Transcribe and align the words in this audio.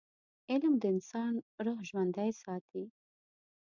علم 0.51 0.73
د 0.79 0.83
انسان 0.93 1.33
روح 1.65 1.79
ژوندي 1.89 2.31
ساتي. 2.41 2.83